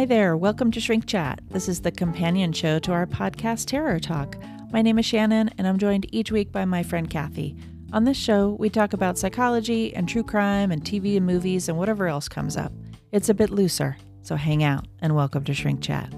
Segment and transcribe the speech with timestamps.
[0.00, 1.42] Hi there, welcome to Shrink Chat.
[1.50, 4.34] This is the companion show to our podcast Terror Talk.
[4.72, 7.54] My name is Shannon, and I'm joined each week by my friend Kathy.
[7.92, 11.76] On this show, we talk about psychology and true crime and TV and movies and
[11.76, 12.72] whatever else comes up.
[13.12, 16.10] It's a bit looser, so hang out and welcome to Shrink Chat.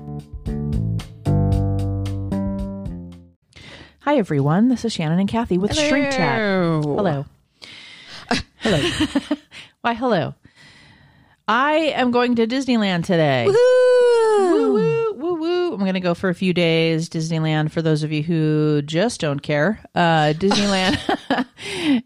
[4.02, 4.68] Hi, everyone.
[4.68, 6.38] This is Shannon and Kathy with Shrink Chat.
[6.84, 7.24] Hello.
[8.58, 8.90] hello.
[9.80, 10.34] Why, hello.
[11.48, 13.46] I am going to Disneyland today.
[13.46, 15.72] Woo woo woo woo!
[15.74, 17.08] I'm going to go for a few days.
[17.08, 17.70] Disneyland.
[17.70, 20.98] For those of you who just don't care, uh, Disneyland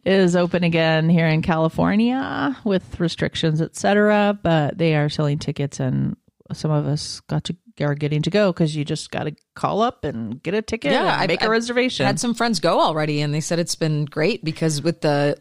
[0.04, 4.38] is open again here in California with restrictions, etc.
[4.42, 6.16] But they are selling tickets, and
[6.52, 9.82] some of us got to are getting to go because you just got to call
[9.82, 12.04] up and get a ticket Yeah, and make a reservation.
[12.04, 15.36] I had some friends go already and they said it's been great because with the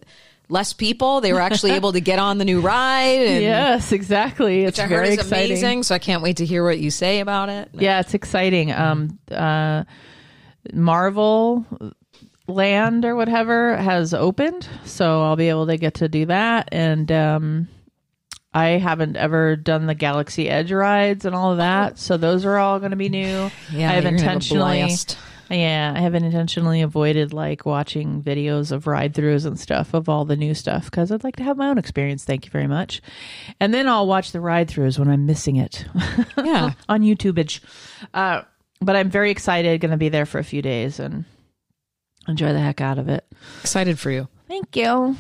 [0.50, 4.64] less people they were actually able to get on the new ride and yes, exactly.
[4.64, 5.52] It's which I heard is exciting.
[5.52, 8.72] amazing so i can't wait to hear what you say about it Yeah, it's exciting.
[8.72, 9.84] Um, uh,
[10.74, 11.66] Marvel
[12.48, 16.70] Land or whatever has opened, so I'll be able to get to do that.
[16.72, 17.68] And um,
[18.54, 22.58] I haven't ever done the Galaxy Edge rides and all of that, so those are
[22.58, 23.50] all going to be new.
[23.72, 24.96] Yeah, I have you're gonna have a intentionally.
[25.48, 25.60] Blast.
[25.60, 30.26] Yeah, I haven't intentionally avoided like watching videos of ride throughs and stuff of all
[30.26, 32.24] the new stuff because I'd like to have my own experience.
[32.26, 33.02] Thank you very much.
[33.60, 35.86] And then I'll watch the ride throughs when I'm missing it.
[36.38, 36.74] Yeah.
[36.90, 37.60] on YouTube.
[38.14, 38.44] Uh,
[38.82, 39.82] but I'm very excited.
[39.82, 41.26] Going to be there for a few days and
[42.28, 43.26] enjoy the heck out of it.
[43.62, 45.16] excited for you Thank you.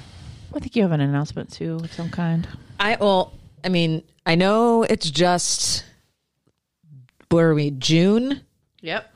[0.55, 2.47] I think you have an announcement too of some kind.
[2.79, 5.83] i well i mean i know it's just
[7.29, 8.41] where are we june
[8.81, 9.14] Yep.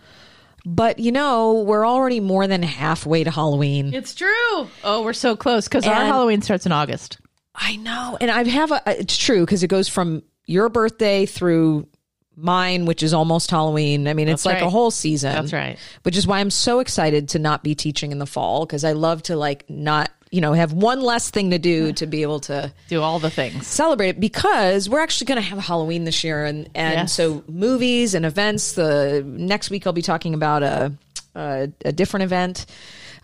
[0.66, 4.68] But you know we're already more than halfway to halloween It's true.
[4.84, 7.18] Oh, we're so close because our And- Halloween starts in August.
[7.56, 8.18] I know.
[8.22, 11.88] And I have a, it's true because it goes from your birthday through
[12.36, 14.08] mine, which is almost Halloween.
[14.08, 14.72] I mean, it's That's like a right.
[14.72, 15.34] whole season.
[15.34, 15.78] That's right.
[16.04, 18.94] Which is why I'm so excited to not be teaching in the fall because I
[18.94, 22.40] love to like not, you know, have one less thing to do to be able
[22.42, 23.66] to Do all the things.
[23.66, 26.46] celebrate it because we're actually going to have Halloween this year.
[26.46, 27.14] And, and Yes.
[27.14, 30.94] so movies and events, the next week I'll be talking about a,
[31.36, 32.66] a, a different event.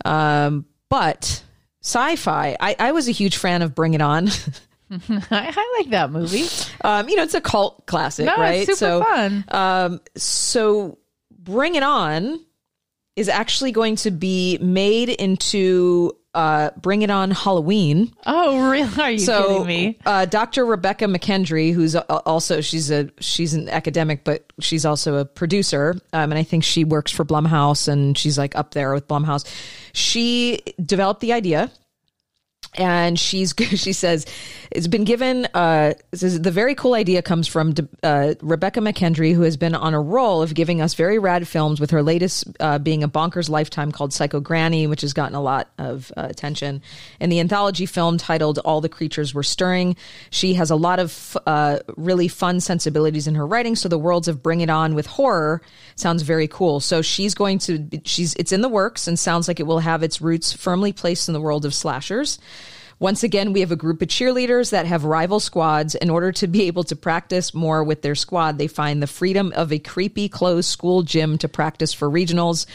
[0.03, 1.43] Um, but
[1.83, 4.27] Syfy, I, I was a huge fan of Bring It On.
[4.91, 6.45] I, I like that movie.
[6.83, 8.67] Um, you know, it's a cult classic, No, right?
[8.67, 9.45] it's super so, fun.
[9.49, 10.97] um, so
[11.39, 12.39] Bring It On
[13.16, 18.13] is actually going to be made into uh, Bring It On Halloween.
[18.25, 19.01] Oh, really?
[19.01, 20.00] Are you so, kidding me?
[20.06, 20.66] Uh, Dr.
[20.66, 26.31] Rebekah McKendry, who's also she's a she's an academic, but she's also a producer, um,
[26.31, 29.47] and I think she works for Blumhouse, and she's like up there with Blumhouse.
[29.94, 31.72] She developed the idea
[32.75, 34.25] and she's she says
[34.71, 39.41] it's been given uh is- the very cool idea comes from uh, rebekah mckendry who
[39.41, 42.77] has been on a roll of giving us very rad films with her latest uh,
[42.79, 46.81] being a bonkers lifetime called psycho granny which has gotten a lot of uh, attention.
[47.19, 49.95] And the anthology film titled all the creatures were stirring
[50.29, 54.27] she has a lot of uh, really fun sensibilities in her writing so the worlds
[54.27, 55.61] of bring it on with horror
[55.95, 56.79] sounds very cool.
[56.79, 60.03] So she's going to she's it's in the works and sounds like it will have
[60.03, 62.39] its roots firmly placed in the world of slashers
[63.00, 65.95] once again, we have a group of cheerleaders that have rival squads.
[65.95, 69.51] In order to be able to practice more with their squad, they find the freedom
[69.56, 72.66] of a creepy closed school gym to practice for regionals.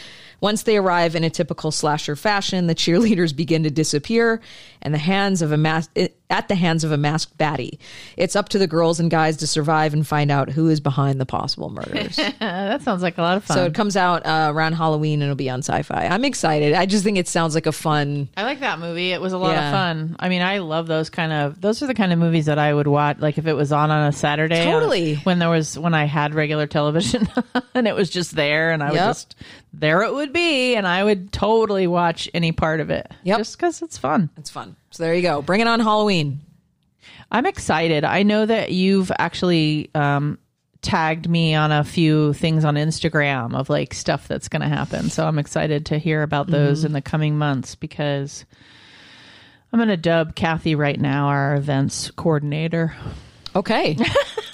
[0.41, 4.41] Once they arrive in a typical slasher fashion, the cheerleaders begin to disappear
[4.83, 5.89] and the hands of a mas-
[6.31, 7.79] at the hands of a masked baddie.
[8.17, 11.21] It's up to the girls and guys to survive and find out who is behind
[11.21, 12.19] the possible murders.
[12.41, 13.57] That sounds like a lot of fun.
[13.57, 16.11] so it comes out uh, around Halloween and it'll be on Syfy.
[16.11, 16.73] I'm excited.
[16.75, 19.11] I just think it sounds like a fun I like that movie.
[19.13, 19.69] It was a lot Yeah.
[19.69, 20.17] of fun.
[20.21, 21.61] I mean, I love those kind of.
[21.61, 23.19] Those are the kind of movies that I would watch.
[23.19, 25.17] Like if it was on on a Saturday, on- Totally.
[25.17, 27.29] when there was when I had regular television
[27.75, 28.95] and it was just there, and I Yep.
[28.95, 29.37] just
[29.73, 33.11] there it would be, and I would totally watch any part of it.
[33.25, 33.39] Yep.
[33.39, 34.31] just because it's fun.
[34.37, 34.77] It's fun.
[34.91, 35.43] So there you go.
[35.43, 36.41] Bring it on Halloween.
[37.31, 38.05] I'm excited.
[38.05, 40.39] I know that you've actually um,
[40.83, 45.11] tagged me on a few things on Instagram of like stuff that's going to happen.
[45.11, 48.45] So I'm excited to hear about those in the coming months because
[49.73, 52.95] I'm going to dub Kathy right now our events coordinator.
[53.55, 53.97] Okay.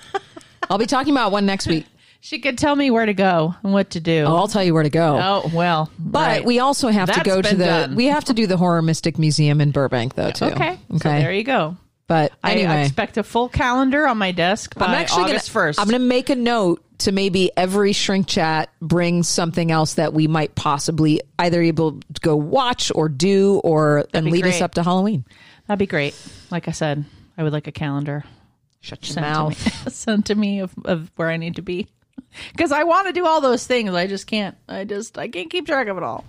[0.70, 1.87] I'll be talking about one next week.
[2.20, 4.24] She could tell me where to go and what to do.
[4.26, 5.18] Oh, I'll tell you where to go.
[5.22, 5.90] Oh, well.
[5.98, 6.44] but right.
[6.44, 7.94] we also have to go to the done.
[7.94, 10.46] we have to do the Horror Mystic Museum in Burbank though too.
[10.46, 10.78] Okay.
[10.90, 11.20] So Okay.
[11.20, 11.76] there you go.
[12.08, 15.52] but I- anyway, I expect a full calendar on my desk by I'm actually August
[15.52, 15.78] gonna, 1st.
[15.78, 20.12] I'm going to make a note to maybe every shrink chat bring something else that
[20.14, 24.60] we might possibly either able to go watch or do or and be lead us
[24.62, 25.24] up to Halloween.
[25.66, 26.14] That'd be great.
[26.50, 27.04] Like I said,
[27.36, 28.24] I would like a calendar.
[28.80, 29.58] Shut your sent mouth.
[29.62, 31.88] to me, sent to me of, of where I need to be.
[32.52, 33.94] Because I want to do all those things.
[33.94, 34.56] I just can't.
[34.68, 36.24] I just I can't keep track of it all.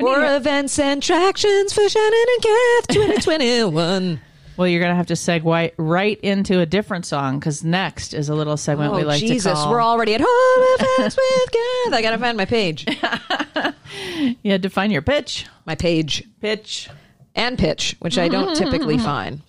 [0.00, 4.20] Or events and attractions for Shannon and Kath 2021.
[4.56, 8.34] Well, you're gonna have to segue right into a different song because next is a
[8.34, 9.44] little segment we oh, like Jesus.
[9.44, 9.56] to call.
[9.56, 11.94] Jesus, we're already at home events with Kath.
[11.94, 12.84] I got to find my page.
[14.42, 15.46] you had to find your pitch.
[15.64, 16.90] My page Pitch.
[17.34, 19.40] and pitch, which I don't typically find.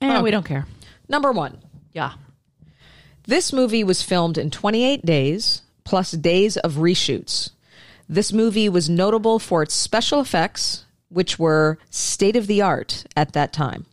[0.00, 0.66] And we don't care.
[1.08, 1.58] Number one.
[1.92, 2.14] Yeah.
[3.24, 7.50] This movie was filmed in 28 days plus days of reshoots.
[8.08, 13.32] This movie was notable for its special effects, which were state of the art at
[13.32, 13.86] that time.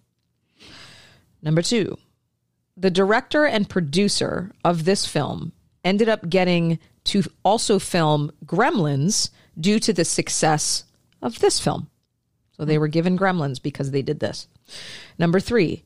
[1.41, 1.97] Number two,
[2.75, 5.51] the director and producer of this film
[5.83, 9.29] ended up getting to also film Gremlins
[9.59, 10.85] due to the success
[11.21, 11.89] of this film.
[12.57, 14.47] So they were given Gremlins because they did this.
[15.17, 15.83] Number three,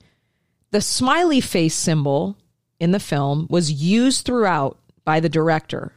[0.72, 2.38] the smiley face symbol
[2.84, 5.94] in the film was used throughout by the director.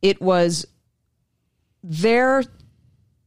[0.00, 0.64] It was
[1.82, 2.44] there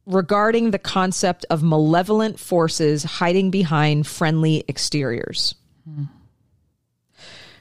[0.06, 5.54] regarding the concept of malevolent forces hiding behind friendly exteriors.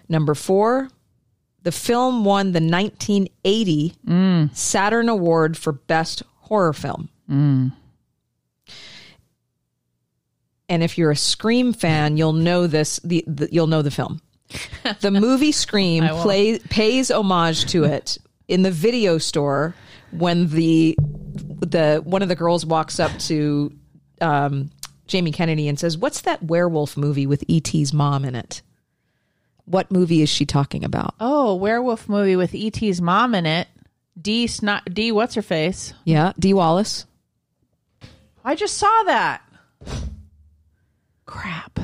[0.07, 0.87] Number four,
[1.63, 3.95] the film won the 1980
[4.53, 7.09] Saturn Award for Best Horror Film.
[10.69, 13.01] And if you're a Scream fan, you'll know this.
[13.03, 14.21] The, the you'll know the film.
[15.01, 18.17] The movie Scream play, pays homage to it
[18.47, 19.75] in the video store
[20.11, 23.71] when the the one of the girls walks up to
[24.21, 24.71] um,
[25.07, 28.61] Jamie Kennedy and says, "What's that werewolf movie with E.T.'s mom in it?
[29.65, 33.67] What movie is she talking about?" Oh, werewolf movie with E.T.'s mom in it.
[34.19, 35.93] D snot D what's her face?
[36.03, 37.05] Yeah, Dee Wallace.
[38.43, 39.41] I just saw that.
[41.25, 41.79] Crap.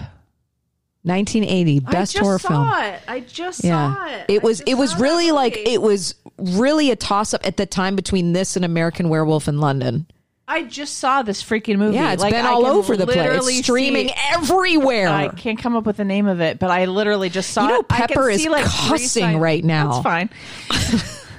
[1.05, 2.53] 1980 best horror film.
[2.67, 2.93] I just saw film.
[2.93, 2.99] it.
[3.07, 3.95] I just Yeah.
[3.95, 4.25] saw it.
[4.27, 7.95] It was it was really like it was really a toss up at the time
[7.95, 10.07] between this and American Werewolf in London.
[10.47, 11.95] I just saw this freaking movie.
[11.95, 13.17] Yeah, it's Like, been I all over the place.
[13.47, 15.07] It's streaming see- everywhere.
[15.09, 17.67] I can't come up with the name of it, but I literally just saw You
[17.69, 17.85] know it.
[17.89, 20.01] I can Pepper is see, like, cussing right now.
[20.01, 20.29] That's fine.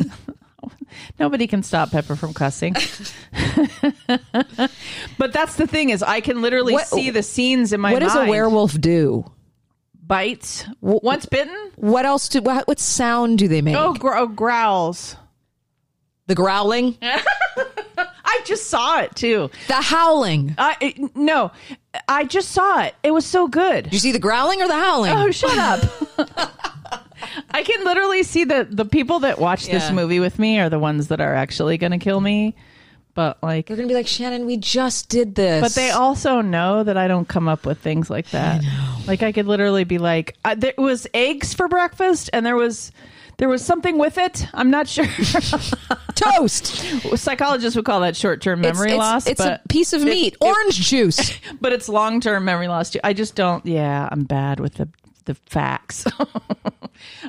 [1.21, 2.75] Nobody can stop Pepper from cussing.
[5.19, 8.01] but that's the thing is I can literally What- see the scenes in my what
[8.01, 9.25] does a werewolf do?
[10.07, 10.65] Bites?
[10.81, 11.55] Once bitten?
[11.77, 13.77] What else do what, what sound do they make?
[13.77, 15.17] Oh, gr- oh, growls.
[16.27, 19.51] the growling, I just saw it too.
[19.69, 20.55] the howling.
[20.59, 21.51] I it- no,
[22.09, 22.95] I just saw it.
[23.03, 23.85] It was so good.
[23.85, 25.13] Did you see the growling or the howling?
[25.13, 25.81] Oh, shut up.
[27.51, 30.79] I can literally see that the people that watch this movie with me are the
[30.79, 32.55] ones that are actually going to kill me.
[33.17, 34.45] But like, They're gonna be like Shannon.
[34.45, 38.11] We just did this, but they also know that I don't come up with things
[38.11, 38.63] like that.
[39.07, 42.93] Like I could literally be like, uh, there was eggs for breakfast, and there was
[43.39, 44.47] there was something with it.
[44.53, 45.07] I'm not sure.
[46.15, 46.67] toast.
[47.17, 49.27] Psychologists would call that short term memory it's, loss.
[49.27, 50.37] It's a piece of meat.
[50.41, 51.39] Orange juice.
[51.61, 53.01] but it's long term memory loss too.
[53.03, 53.65] I just don't.
[53.65, 54.89] Yeah, I'm bad with the
[55.27, 56.05] the facts.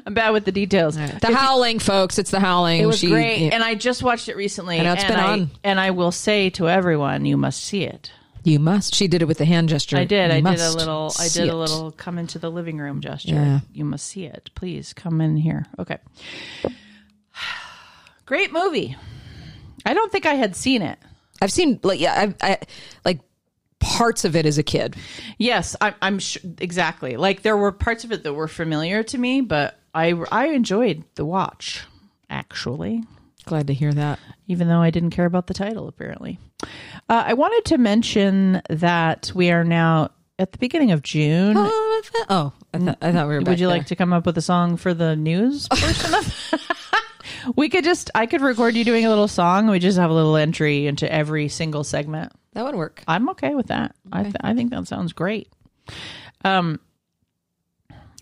[0.06, 0.96] I'm bad with the details.
[0.96, 2.18] The howling, folks.
[2.18, 2.82] It's the howling.
[2.82, 4.80] It was She- great, and I just watched it recently.
[4.80, 5.52] I know, it's and been I, on.
[5.64, 8.12] and I will say to everyone, you must see it.
[8.44, 8.96] You must.
[8.96, 9.98] She did it with the hand gesture.
[9.98, 10.32] I did.
[10.32, 11.12] You I did a little.
[11.20, 11.92] I did a little.
[11.92, 13.34] Come into the living room gesture.
[13.34, 13.60] Yeah.
[13.74, 14.50] You must see it.
[14.56, 15.66] Please come in here.
[15.78, 15.98] Okay.
[18.26, 18.96] Great movie.
[19.86, 20.98] I don't think I had seen it.
[21.42, 22.58] I've seen like yeah, I, I
[23.06, 23.20] like
[23.80, 24.96] parts of it as a kid.
[25.38, 27.18] Yes, I, I'm sure exactly.
[27.18, 31.04] Like there were parts of it that were familiar to me, but I I enjoyed
[31.16, 31.84] the watch.
[32.30, 33.04] Actually,
[33.46, 34.20] Glad to hear that.
[34.48, 36.40] even though I didn't care about the title, apparently.
[37.10, 41.56] Uh, I wanted to mention that we are now at the beginning of June.
[41.58, 43.42] Oh, I, th- I thought we were.
[43.42, 46.52] Would you like to come up with a song for the news portion of?
[47.56, 48.12] we could just.
[48.14, 49.68] I could record you doing a little song.
[49.70, 52.34] We just have a little entry into every single segment.
[52.58, 53.04] That would work.
[53.08, 53.96] I'm okay with that.
[54.12, 55.48] I th- I think that sounds great.
[56.44, 56.80] Um,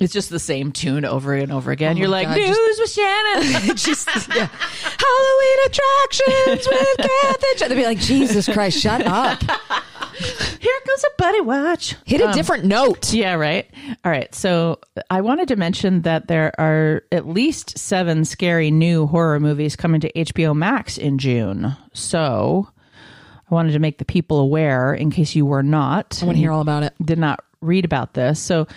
[0.02, 1.96] it's just the same tune over and over again.
[1.96, 3.44] You're like Oh God, news just- with Shannon.
[3.78, 4.50] Just yeah.
[4.52, 7.70] Halloween attractions with Kath and Jen.
[7.70, 9.40] They'd be like, Jesus Christ, shut up.
[9.40, 11.96] Here comes a buddy watch.
[12.06, 13.14] Hit a different note.
[13.14, 13.70] Yeah, right.
[14.04, 14.36] All right.
[14.36, 19.78] So I wanted to mention that there are at least seven scary new horror movies
[19.78, 21.74] coming to HBO Max in June.
[21.94, 22.68] So
[23.50, 26.20] I wanted to make the people aware in case you were not.
[26.22, 26.94] I want to hear all about it.
[27.04, 28.40] did not read about this.
[28.40, 28.68] So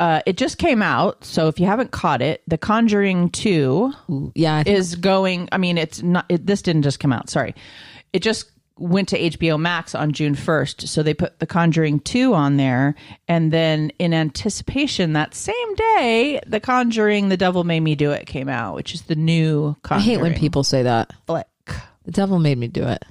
[0.00, 1.24] uh, it just came out.
[1.24, 6.02] So if you haven't caught it, The Conjuring 2 Yeah, is going, I mean, it's
[6.02, 7.28] not, it, this didn't just come out.
[7.28, 7.54] Sorry.
[8.12, 10.86] It just went to HBO Max on June 1st.
[10.86, 12.94] So they put The Conjuring 2 on there.
[13.26, 18.26] And then in anticipation, that same day, The Conjuring The Devil Made Me Do It
[18.26, 21.12] came out, which is the new I hate when people say that.
[21.26, 21.46] flick.
[22.04, 23.04] The devil made me do it.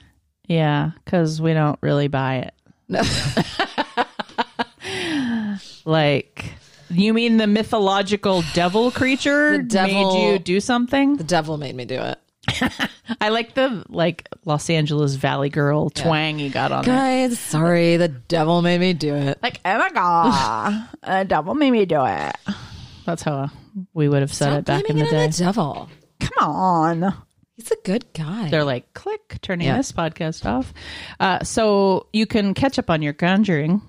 [0.48, 2.50] Yeah, because we don't really buy
[2.90, 2.90] it.
[5.86, 6.54] like,
[6.90, 11.18] you mean the mythological devil creature The devil- made you do something?
[11.18, 12.18] The devil made me do it.
[13.22, 16.86] I like the like Los Angeles Valley Girl twang you got on it.
[16.86, 19.38] Guys, sorry, the devil made me do it.
[19.44, 22.36] Like, oh my god, a devil made me do it.
[23.06, 23.50] That's how
[23.94, 25.28] we would have said it back in the day.
[25.28, 25.90] the devil.
[26.22, 27.14] Come on.
[27.58, 28.50] He's a good guy.
[28.50, 29.78] They're like, click, turning Yeah.
[29.78, 30.74] this podcast off.
[31.20, 33.82] Uh, so you can catch up on your Conjuring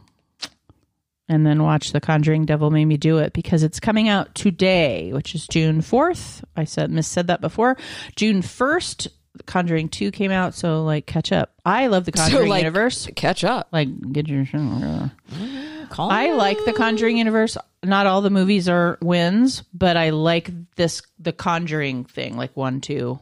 [1.28, 5.12] and then watch The Conjuring Devil Made Me Do It because it's coming out today,
[5.12, 6.42] which is June 4th.
[6.56, 7.76] I said, miss said that before.
[8.16, 9.08] June 1st,
[9.44, 10.54] Conjuring 2 came out.
[10.54, 11.52] So, like, catch up.
[11.66, 13.06] I love the Conjuring like, universe.
[13.14, 13.68] catch up.
[13.70, 14.60] Like, get your shit.
[15.90, 17.58] Call I like the Conjuring universe.
[17.84, 22.80] Not all the movies are wins, but I like this the Conjuring thing, like one,
[22.80, 23.20] two,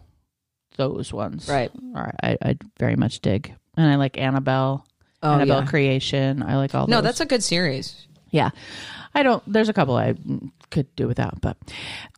[0.76, 1.48] those ones.
[1.48, 1.70] Right.
[1.94, 2.14] All right.
[2.22, 4.86] I, I very much dig, and I like Annabelle,
[5.22, 5.66] Oh, Annabelle yeah.
[5.66, 6.42] Creation.
[6.42, 6.86] I like all.
[6.86, 7.04] No, those.
[7.04, 8.06] that's a good series.
[8.30, 8.50] yeah.
[9.14, 9.42] I don't.
[9.50, 10.14] There's a couple I
[10.70, 11.56] could do without, but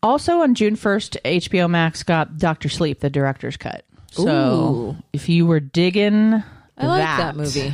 [0.02, 3.84] also on June first, HBO Max got Doctor Sleep, the director's cut.
[4.10, 4.96] So Ooh.
[5.12, 6.42] if you were digging,
[6.76, 7.72] I like that movie.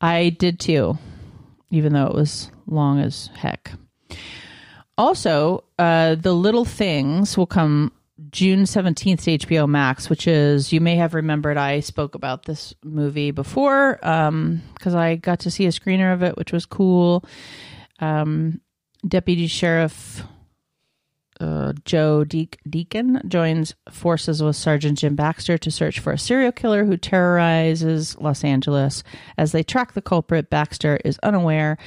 [0.00, 0.98] I did too,
[1.70, 3.70] even though it was long as heck.
[4.96, 7.92] Also, uh, The Little Things will come
[8.30, 12.74] June 17th to HBO Max, which is, you may have remembered, I spoke about this
[12.82, 17.24] movie before because I got to see a screener of it, which was cool.
[18.00, 18.60] Um,
[19.06, 20.22] Deputy Sheriff
[21.40, 26.52] uh, Joe De- Deacon joins forces with Sergeant Jim Baxter to search for a serial
[26.52, 29.02] killer who terrorizes Los Angeles.
[29.36, 31.78] As they track the culprit, Baxter is unaware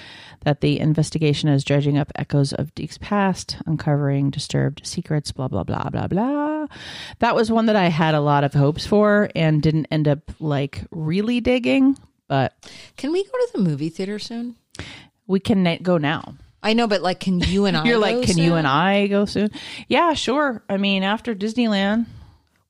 [0.46, 5.64] that the investigation is dredging up echoes of Deke's past, uncovering disturbed secrets, blah, blah,
[5.64, 6.68] blah, blah, blah.
[7.20, 10.20] That was one that I had a lot of hopes for and didn't end up
[10.40, 12.54] like really digging, but
[12.98, 14.56] Can we go to the movie theater soon?
[15.28, 16.36] we can go now.
[16.64, 17.86] I know, but like, can you and I?
[17.86, 19.50] You're like, can you and I go soon?
[19.88, 20.64] Yeah, sure.
[20.70, 22.06] I mean, after Disneyland,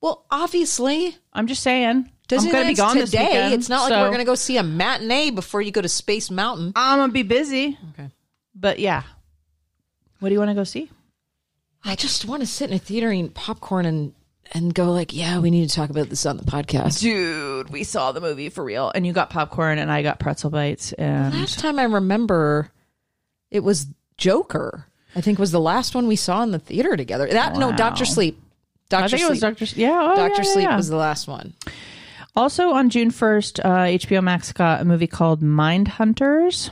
[0.00, 2.08] Well, obviously, I'm just saying.
[2.30, 3.02] I'm going to be gone today.
[3.04, 3.54] this weekend.
[3.54, 6.30] it's not like we're going to go see a matinee before you go to Space
[6.30, 6.72] Mountain.
[6.74, 7.76] I'm going to be busy.
[7.92, 8.08] Okay.
[8.54, 9.02] But yeah.
[10.20, 10.88] What do you want to go see?
[11.84, 14.14] I just want to sit in a theater and eat popcorn and
[14.52, 17.00] and go like, yeah, we need to talk about this on the podcast.
[17.00, 18.90] Dude, we saw the movie for real.
[18.94, 20.92] And you got popcorn and I got pretzel bites.
[20.94, 22.70] And Last time I remember,
[23.52, 24.86] it was Joker.
[25.14, 27.28] I think was the last one we saw in the theater together.
[27.28, 28.40] That no, Doctor Sleep.
[28.88, 29.26] Doctor I think Sleep.
[29.28, 29.64] it was Dr.
[29.64, 29.98] S- Yeah.
[30.12, 30.76] Oh, Doctor yeah, Sleep yeah.
[30.76, 31.54] was the last one.
[32.34, 36.70] Also on June 1st, uh, HBO Max got a movie called Mindhunters.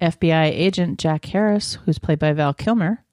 [0.00, 3.04] FBI agent Jack Harris, who's played by Val Kilmer,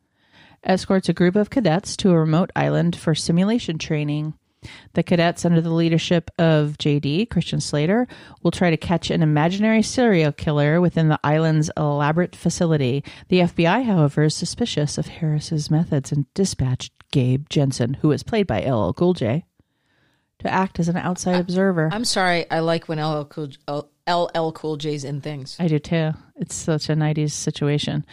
[0.63, 4.33] escorts a group of cadets to a remote island for simulation training.
[4.93, 8.07] The cadets, under the leadership of JD, Christian Slater,
[8.43, 13.03] will try to catch an imaginary serial killer within the island's elaborate facility.
[13.29, 18.47] The FBI, however, is suspicious of Harris's methods and dispatched Gabe Jensen, who is played
[18.47, 19.45] by LL Cool J,
[20.39, 21.89] to act as an outside observer.
[21.91, 22.49] I'm sorry.
[22.51, 25.55] I like when LL Cool, L- LL Cool J's in things.
[25.59, 26.11] I do too.
[26.35, 28.05] It's such a 90s situation.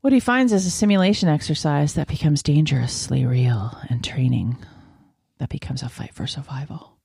[0.00, 4.56] What he finds is a simulation exercise that becomes dangerously real and training
[5.38, 6.96] that becomes a fight for survival.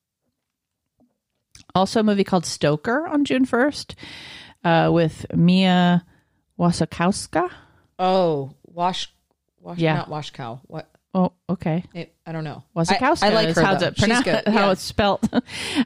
[1.75, 3.96] Also, a movie called Stoker on June 1st
[4.63, 6.06] uh, with Mia
[6.60, 7.50] Wasikowska.
[7.98, 9.12] Oh, wash,
[9.60, 9.96] wash, Yeah.
[9.98, 10.62] not wash cow.
[10.66, 10.90] What?
[11.16, 11.84] Oh, okay.
[11.94, 12.63] It, I don't know.
[12.75, 13.62] Wasikowska I, I like her.
[13.62, 13.92] how, though.
[13.92, 14.48] She's pronounced, good.
[14.48, 15.28] how it's spelt.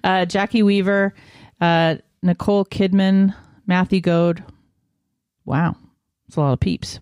[0.03, 1.13] Uh, Jacki Weaver,
[1.59, 3.33] uh, Nicole Kidman,
[3.65, 4.43] Matthew Goode.
[5.45, 5.75] Wow,
[6.27, 6.99] it's a lot of peeps.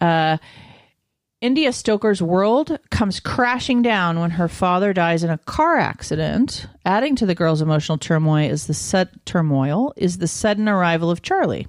[0.00, 0.38] Uh,
[1.42, 6.68] India Stoker's world comes crashing down when her father dies in a car accident.
[6.86, 11.20] Adding to the girl's emotional turmoil is the sud- turmoil is the sudden arrival of
[11.20, 11.66] Charlie,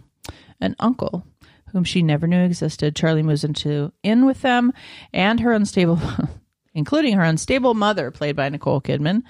[0.61, 1.25] an uncle
[1.71, 2.95] whom she never knew existed.
[2.95, 4.73] Charlie moves into in with them
[5.11, 5.99] and her unstable
[6.75, 9.23] including her unstable mother played by Nicole Kidman.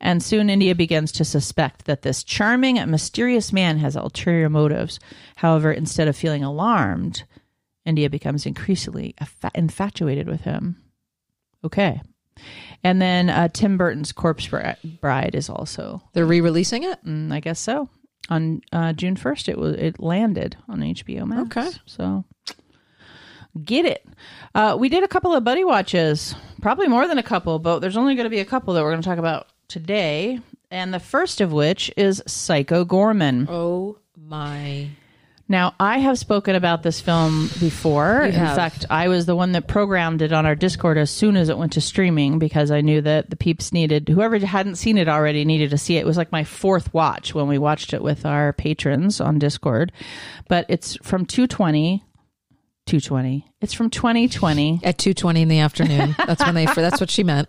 [0.00, 5.00] And soon India begins to suspect that this charming and mysterious man has ulterior motives.
[5.36, 7.24] However, instead of feeling alarmed,
[7.88, 9.14] India becomes increasingly
[9.54, 10.76] infatuated with him.
[11.64, 12.00] Okay.
[12.84, 14.46] And then uh, Tim Burton's Corpse
[15.00, 17.04] Bride is also, They're re-releasing it.
[17.04, 17.88] mm, I guess so.
[18.30, 21.56] On uh, June first, it was it landed on HBO Max.
[21.56, 21.70] Okay.
[21.86, 22.24] so
[23.64, 24.06] get it.
[24.54, 27.96] Uh, we did a couple of buddy watches, probably more than a couple, but there's
[27.96, 30.40] only going to be a couple that we're going to talk about today.
[30.70, 33.46] and the first of which is Psycho Goreman.
[33.48, 34.90] Oh my.
[35.50, 38.22] Now, I have spoken about this film before.
[38.22, 38.54] In have.
[38.54, 41.56] fact, I was the one that programmed it on our Discord as soon as it
[41.56, 45.46] went to streaming because I knew that the peeps needed, whoever hadn't seen it already
[45.46, 46.00] needed to see it.
[46.00, 49.90] It was like my fourth watch when we watched it with our patrons on Discord.
[50.48, 52.04] But it's from 220.
[52.84, 53.46] 220.
[53.62, 54.80] It's from 2020.
[54.82, 56.14] At 2:20 in the afternoon.
[56.26, 57.48] That's when they that's what she meant.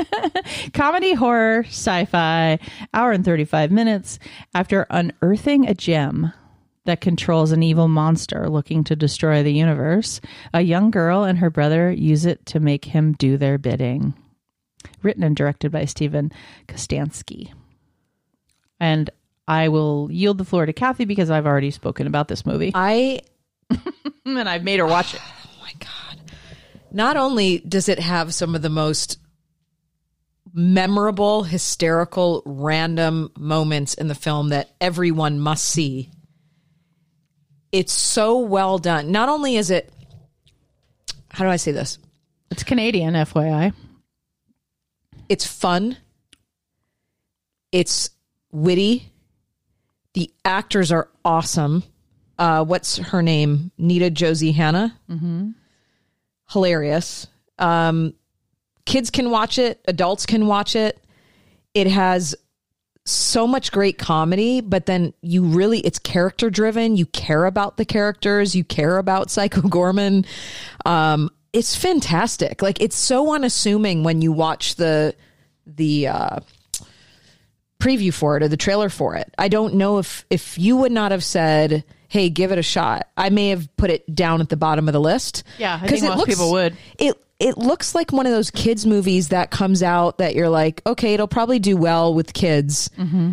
[0.72, 2.60] comedy, horror, sci fi,
[2.92, 4.20] hour and 35 minutes.
[4.54, 6.32] After unearthing a gem
[6.84, 10.20] that controls an evil monster looking to destroy the universe,
[10.52, 14.14] a young girl and her brother use it to make him do their bidding.
[15.02, 16.30] Written and directed by Steven
[16.68, 17.52] Kostanski.
[18.78, 19.10] And
[19.48, 23.20] I will yield the floor to Kathy because I've already spoken about this movie I
[24.24, 25.20] and I've made her watch it.
[25.46, 26.30] Oh my god.
[26.92, 29.18] Not only does it have some of the most
[30.54, 36.10] memorable, hysterical, random moments in the film that everyone must see.
[37.74, 39.10] It's so well done.
[39.10, 39.92] Not only is it
[41.34, 41.98] how do I say this?
[42.52, 43.72] It's Canadian, FYI.
[45.28, 45.96] It's fun.
[47.72, 48.10] It's
[48.52, 49.10] witty.
[50.12, 51.82] The actors are awesome.
[52.38, 53.72] Uh, what's her name?
[53.76, 54.96] Nita-Josee Hanna.
[55.10, 55.50] Mm-hmm.
[56.50, 57.26] Hilarious.
[57.58, 58.14] Um,
[58.86, 59.80] kids can watch it.
[59.88, 61.04] Adults can watch it.
[61.74, 62.36] It has
[63.06, 66.96] so much great comedy, but then you really, it's character driven.
[66.96, 68.54] You care about the characters.
[68.54, 70.26] You care about Psycho Goreman.
[70.86, 72.62] Um, it's fantastic.
[72.62, 75.14] Like it's so unassuming when you watch the
[75.66, 76.40] the uh,
[77.78, 79.32] preview for it or the trailer for it.
[79.38, 81.84] I don't know if if you would not have said,
[82.14, 84.92] "Hey, give it a shot." I may have put it down at the bottom of
[84.92, 85.42] the list.
[85.58, 86.76] Yeah, I 'Cause think it most people would.
[86.98, 90.80] It it looks like one of those kids movies that comes out that you're like,
[90.86, 92.88] okay, it'll probably do well with kids.
[92.96, 93.32] Mm-hmm.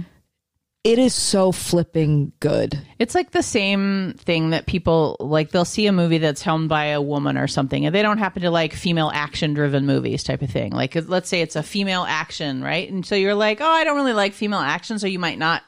[0.84, 2.76] It is so flipping good.
[2.98, 5.52] It's like the same thing that people like.
[5.52, 8.42] They'll see a movie that's helmed by a woman or something, and they don't happen
[8.42, 10.72] to like female action driven movies type of thing.
[10.72, 12.90] Like, let's say it's a female action, right?
[12.92, 15.62] And so you're like, oh, I don't really like female action, so you might not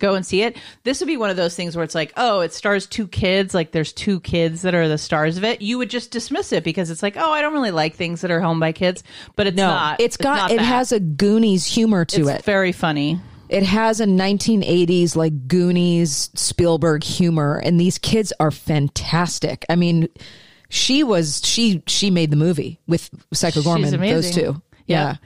[0.00, 0.58] go and see it.
[0.84, 3.54] This would be one of those things where it's like, oh, it stars two kids.
[3.54, 5.62] Like, there's two kids that are the stars of it.
[5.62, 8.30] You would just dismiss it because it's like, oh, I don't really like things that
[8.30, 9.02] are helmed by kids.
[9.34, 10.00] But it's No, not.
[10.02, 10.64] it's got not it that.
[10.64, 12.44] has a Goonies humor to It's it.
[12.44, 13.18] very funny.
[13.48, 19.64] It has a 1980s like Goonies Spielberg humor and these kids are fantastic.
[19.68, 20.08] I mean,
[20.68, 24.60] she was she she made the movie with Psycho Goreman those two.
[24.86, 25.16] Yeah.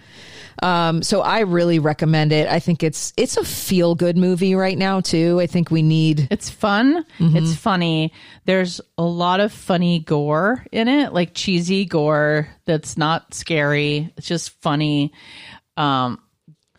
[0.63, 0.87] Yeah.
[0.87, 2.49] Um so I really recommend it.
[2.49, 5.41] I think it's it's a feel good movie right now too.
[5.41, 7.05] I think we need It's fun.
[7.19, 7.37] Mm-hmm.
[7.37, 8.13] It's funny.
[8.45, 14.13] There's a lot of funny gore in it, like cheesy gore that's not scary.
[14.17, 15.13] It's just funny.
[15.77, 16.22] Um,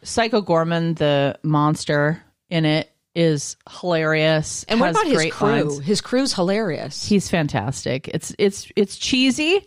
[0.03, 4.63] Psycho Goreman, the monster in it, is hilarious.
[4.65, 5.47] And what about his crew?
[5.47, 5.79] lines.
[5.79, 7.05] His crew's hilarious.
[7.05, 8.07] He's fantastic.
[8.07, 9.65] It's it's it's cheesy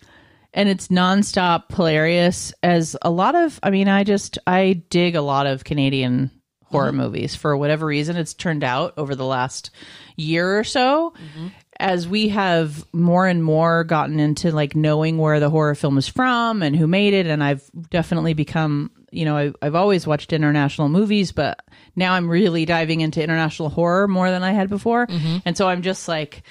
[0.53, 2.53] and it's nonstop hilarious.
[2.62, 6.31] As a lot of, I mean, I just I dig a lot of Canadian
[6.64, 6.99] horror mm-hmm.
[6.99, 8.16] movies for whatever reason.
[8.16, 9.70] It's turned out over the last
[10.16, 11.11] year or so.
[11.11, 11.49] Mm-hmm.
[11.79, 16.09] As we have more and more gotten into like knowing where the horror film is
[16.09, 20.33] from and who made it, and I've definitely become, you know, I've, I've always watched
[20.33, 21.64] international movies, but
[21.96, 25.07] now I'm really diving into international horror more than I had before,
[25.44, 26.42] and so I'm just like,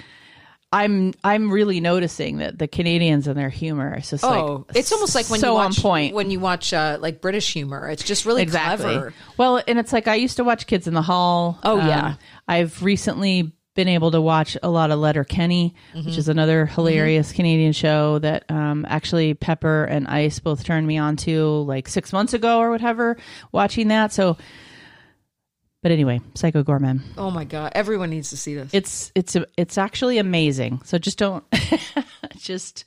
[0.72, 4.90] I'm I'm really noticing that the Canadians and their humor is just Oh, like it's
[4.92, 6.14] almost like when so you watch on point.
[6.14, 7.88] when you watch uh, like British humor.
[7.88, 8.86] It's just really exactly.
[8.86, 9.14] clever.
[9.36, 11.60] Well, and it's like I used to watch Kids in the Hall.
[11.62, 12.14] Um, Oh, yeah.
[12.48, 16.06] I've recently been able to watch a lot of Letterkenny, Mm-hmm.
[16.08, 20.98] which is another hilarious Canadian show that um, actually Pepper and Ice both turned me
[20.98, 23.16] on to like six months ago or whatever.
[23.52, 24.36] Watching that, so.
[25.82, 27.02] But anyway, Psycho Goreman.
[27.16, 28.70] Oh my god, everyone needs to see this.
[28.72, 30.80] It's it's it's actually amazing.
[30.84, 31.44] So just don't
[32.38, 32.86] just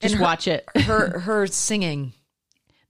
[0.00, 0.64] just her- watch it.
[0.74, 2.14] her her singing.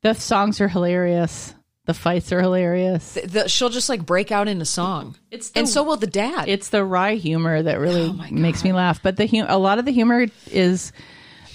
[0.02, 1.52] The songs are hilarious.
[1.88, 3.14] The fights are hilarious.
[3.14, 5.16] The, she'll just like break out into song.
[5.30, 6.46] It's the- and so will the dad.
[6.46, 9.02] It's the wry humor that really Oh makes me laugh.
[9.02, 10.92] But the hu- a lot of the humor is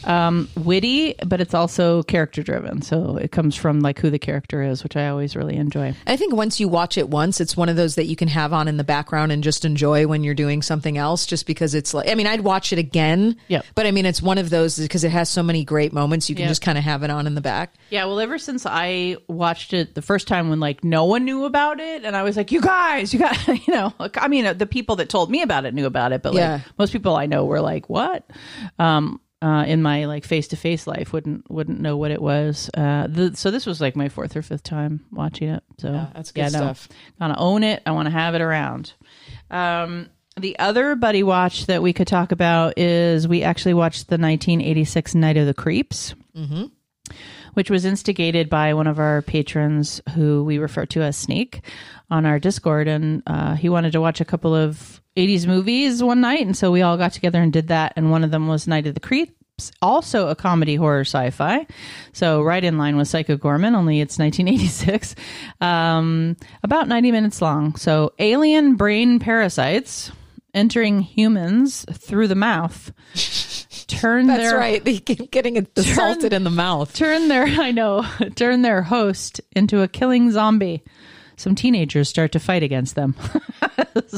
[0.05, 2.81] um, witty, but it's also character driven.
[2.81, 5.95] So it comes from like who the character is, which I always really enjoy.
[6.07, 8.53] I think once you watch it once, it's one of those that you can have
[8.53, 11.25] on in the background and just enjoy when you're doing something else.
[11.25, 13.37] Just because it's like, I mean, I'd watch it again.
[13.47, 13.65] Yep.
[13.75, 16.29] But I mean, it's one of those because it has so many great moments.
[16.29, 16.49] You can Yep.
[16.51, 17.73] just kind of have it on in the back.
[17.89, 21.45] Yeah, well, ever since I watched it the first time when like no one knew
[21.45, 24.45] about it, and I was like, "You guys, you got," you know, like, I mean,
[24.45, 26.59] uh, the people that told me about it knew about it, but like Yeah.
[26.77, 28.29] most people I know were like, "What?"
[28.79, 32.69] Um, uh, in my like face to face life wouldn't wouldn't know what it was.
[32.75, 35.63] Uh, the, so this was like my fourth or fifth time watching it.
[35.79, 36.87] So Yeah, that's good stuff.
[37.19, 37.83] Gotta own it.
[37.85, 38.93] I want to have it around.
[39.51, 44.17] Um, the other buddy watch that we could talk about is we actually watched the
[44.17, 46.15] 1986 Night of the Creeps.
[47.53, 51.61] Which was instigated by one of our patrons who we refer to as Snake
[52.09, 52.87] on our Discord.
[52.87, 56.45] And uh, he wanted to watch a couple of 80s movies one night.
[56.45, 57.93] And so we all got together and did that.
[57.95, 61.67] And one of them was Night of the Creeps, also a comedy horror sci fi.
[62.13, 65.15] So right in line with Psycho Goreman, only it's 1986.
[65.61, 67.75] Um, about 90 minutes long.
[67.75, 70.11] So alien brain parasites
[70.53, 72.91] entering humans through the mouth
[73.87, 74.83] turn That's their right.
[74.85, 76.93] They keep getting assaulted in the mouth.
[76.93, 80.83] turn their I know turn their host into a killing zombie.
[81.43, 83.15] Some teenagers start to fight against them.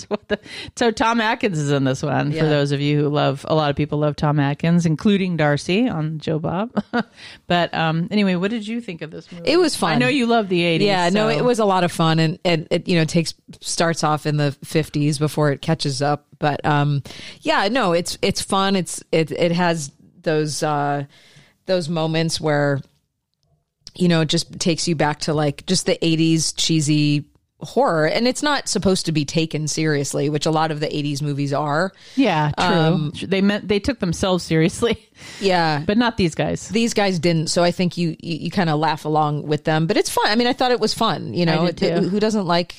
[0.08, 0.40] What the-
[0.76, 2.32] so Tom Atkins is in this one.
[2.32, 5.88] For those of you who love, a lot of people love Tom Atkins, including Darcy
[5.90, 6.72] on Joe Bob.
[7.48, 9.50] but um, anyway, what did you think of this movie?
[9.50, 9.94] It was fun.
[9.94, 10.86] I know you love the eighties.
[10.88, 14.04] Yeah, no, it was a lot of fun, and, and it you know takes starts
[14.04, 16.26] off in the fifties before it catches up.
[16.40, 17.04] But um,
[17.42, 18.76] yeah, no, it's it's fun.
[18.76, 21.06] It's it it has those uh,
[21.66, 22.82] those moments where
[23.96, 27.26] you know it just takes you back to like just the eighties cheesy
[27.62, 31.22] horror, and it's not supposed to be taken seriously, which a lot of the eighties
[31.22, 31.92] movies are.
[32.16, 32.66] Yeah, true.
[32.68, 34.98] Um, they meant they took themselves seriously,
[35.40, 36.68] Yeah, but not these guys.
[36.70, 39.88] these guys didn't so i think you you, you kind of laugh along with them
[39.88, 41.86] but it's fun i mean i thought it was fun you know did too.
[41.86, 42.76] It- who doesn't like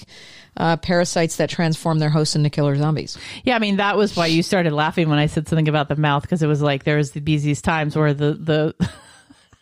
[0.58, 4.26] uh, parasites that transform their hosts into killer zombies Yeah, I mean that was why
[4.26, 6.96] you started laughing when I said something about the mouth because it was like there
[6.96, 8.74] was these times where the the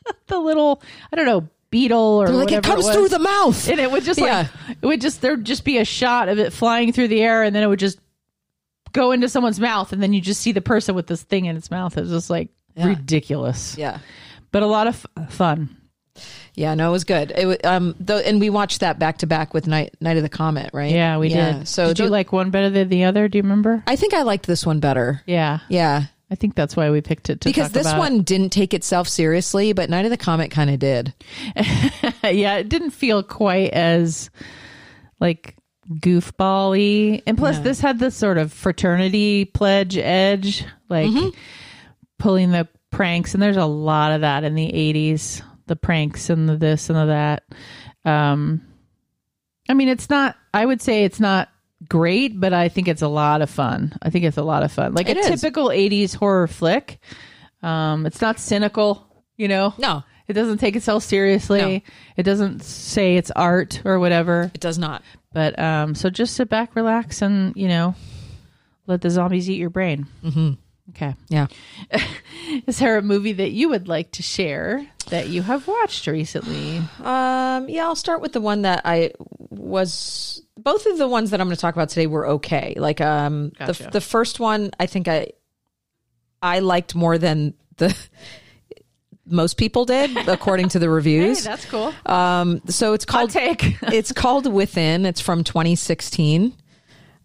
[0.27, 3.81] the little I don't know beetle or like it comes was, through the mouth and
[3.81, 4.47] it would just like Yeah.
[4.81, 7.55] it would just there'd just be a shot of it flying through the air and
[7.55, 7.99] then it would just
[8.93, 11.57] go into someone's mouth and then you just see the person with this thing in
[11.57, 11.99] its mouth.
[11.99, 13.99] It was just like ridiculous, yeah
[14.53, 15.77] but a lot of f- fun.
[16.55, 19.53] yeah no it was good it um though and we watched that back to back
[19.53, 21.67] with night night of the comet right Yeah, we did.
[21.67, 23.27] so did you like one better than the other?
[23.29, 23.83] Do you remember?
[23.89, 27.31] i think i liked this one better Yeah, yeah I think that's why we picked
[27.31, 28.01] it to because this about.
[28.01, 31.15] one didn't take itself seriously but night of the comet kind of did
[32.25, 34.31] yeah, it didn't feel quite as
[35.21, 35.57] like
[35.89, 37.23] goofball-y.
[37.27, 41.11] And plus this had this sort of fraternity pledge edge, like
[42.19, 45.43] pulling the pranks, and there's a lot of that in the eighties.
[45.67, 48.11] The pranks and the this and the that.
[48.11, 48.63] Um
[49.69, 51.49] I mean it's not I would say it's not
[51.89, 53.93] great, but I think it's a lot of fun.
[54.03, 54.95] I think it's a lot of fun.
[54.95, 55.41] Like It a is.
[55.41, 56.99] typical eighties horror flick.
[57.63, 59.75] Um it's not cynical, you know?
[59.79, 61.61] no It doesn't take itself seriously.
[61.61, 61.81] No.
[62.17, 64.51] It doesn't say it's art or whatever.
[64.55, 67.95] it does not But um, so just sit back, relax, and you know,
[68.87, 70.07] let the zombies eat your brain.
[70.23, 70.53] Mm-hmm.
[70.91, 71.15] Okay.
[71.29, 71.47] yeah
[72.67, 76.79] Is there a movie that you would like to share that you have watched recently?
[77.03, 79.13] Um, yeah, I'll start with the one that I
[79.51, 80.43] was.
[80.65, 82.75] Both of the ones that I'm going to talk about today were okay.
[82.77, 83.85] Like, um, Gotcha.
[83.85, 85.29] the the first one, I think I
[86.43, 87.95] I liked more than the
[89.27, 91.45] most people did, according to the reviews.
[91.45, 91.95] that's cool.
[92.07, 93.77] Um, so it's Hot called take.
[93.83, 95.07] it's called Within.
[95.07, 96.55] It's from 2016.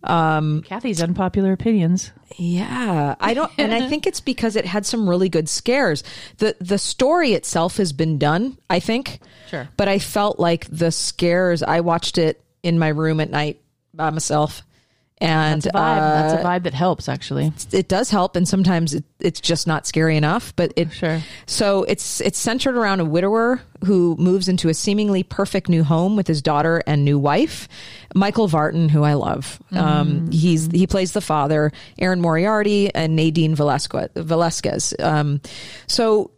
[0.02, 2.12] Kathy's unpopular opinions.
[2.38, 6.04] Yeah, I don't, and I think it's because it had some really good scares.
[6.38, 9.20] the The story itself has been done, I think.
[9.50, 9.68] Sure.
[9.76, 11.62] But I felt like the scares.
[11.64, 13.60] I watched it in my room at night
[13.94, 14.62] by myself,
[15.22, 15.98] and That's a vibe.
[15.98, 17.52] uh, that's a vibe that helps, actually.
[17.74, 18.38] it does help.
[18.38, 20.56] And sometimes it, it's just not scary enough.
[20.56, 21.22] But it Sure.
[21.46, 26.16] So it's it's centered around a widower who moves into a seemingly perfect new home
[26.16, 27.68] with his daughter and new wife,
[28.16, 29.62] Michael Vartan, who I love.
[29.74, 34.10] Um, he's he plays the father, Erin Moriarty, and Nadine Velazquez.
[34.16, 34.94] Velazquez.
[35.00, 35.42] Um,
[35.88, 36.32] so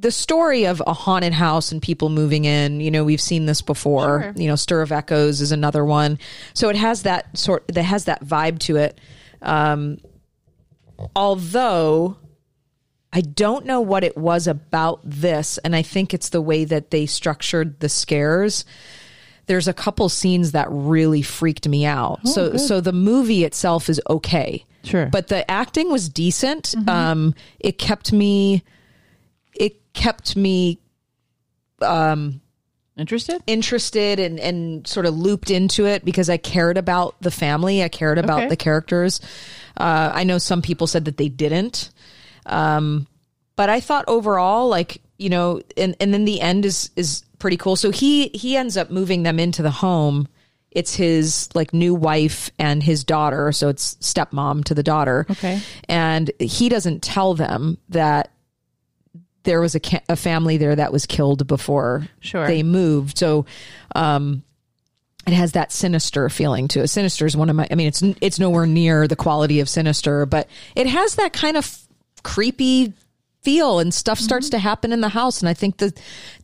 [0.00, 3.62] the story of a haunted house and people moving in, you know, we've seen this
[3.62, 4.22] before.
[4.22, 4.32] Sure.
[4.36, 6.18] You know, Stir of Echoes is another one.
[6.54, 9.00] So it has that sort that has that vibe to it.
[9.42, 9.98] Um,
[11.14, 12.16] although
[13.12, 16.90] I don't know what it was about this, and I think it's the way that
[16.90, 18.64] they structured the scares.
[19.46, 22.26] There's a couple scenes that really freaked me out.
[22.28, 25.06] so, so the movie itself is okay, Sure.
[25.06, 26.74] but the acting was decent.
[26.86, 28.62] Um, it kept me,
[29.98, 30.78] kept me
[31.82, 32.40] um,
[32.96, 33.40] Interested?
[33.46, 37.82] interested and, and sort of looped into it because I cared about the family.
[37.84, 38.48] I cared about Okay.
[38.48, 39.20] the characters.
[39.76, 41.90] Uh, I know some people said that they didn't.
[42.46, 43.06] Um,
[43.54, 47.56] but I thought overall, like, you know, and, and then the end is, is pretty
[47.56, 47.76] cool.
[47.76, 50.26] So he, he ends up moving them into the home.
[50.72, 53.52] It's his like new wife and his daughter.
[53.52, 55.24] So it's stepmom to the daughter.
[55.30, 55.60] Okay.
[55.88, 58.32] And he doesn't tell them that
[59.48, 62.46] there was a, ca- a family there that was killed before Sure.
[62.46, 63.16] they moved.
[63.16, 63.46] So,
[63.96, 64.42] um,
[65.26, 66.88] it has that sinister feeling to it.
[66.88, 67.66] Sinister is one of my.
[67.70, 71.56] I mean, it's it's nowhere near the quality of Sinister, but it has that kind
[71.56, 71.78] of
[72.22, 72.92] creepy
[73.42, 75.40] feel, and stuff starts to happen in the house.
[75.40, 75.92] And I think the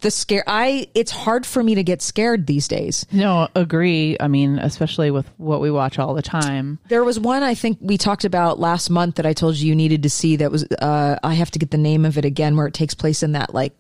[0.01, 0.45] the scare.
[0.47, 3.07] I it's hard for me to get scared these days.
[3.13, 4.17] No, agree.
[4.21, 6.79] I mean, especially with what we watch all the time.
[6.89, 9.75] There was one I think we talked about last month that I told you you
[9.75, 10.37] needed to see.
[10.37, 12.95] That was uh, I have to get the name of it again, where it takes
[12.95, 13.77] place in that like